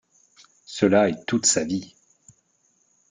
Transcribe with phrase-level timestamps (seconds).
[0.65, 1.93] Cela est toute sa vie.